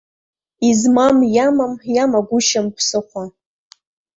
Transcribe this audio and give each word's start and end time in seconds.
Измам 0.69 1.17
иамам, 1.35 1.73
иамагәышьам 1.95 2.67
ԥсыхәа. 2.75 3.23